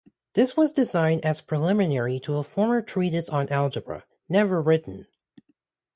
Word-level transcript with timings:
This 0.33 0.57
was 0.57 0.71
designed 0.73 1.23
as 1.23 1.41
preliminary 1.41 2.19
to 2.21 2.37
a 2.37 2.43
formal 2.43 2.81
treatise 2.81 3.29
on 3.29 3.47
algebra, 3.49 4.03
never 4.27 4.59
written. 4.59 5.05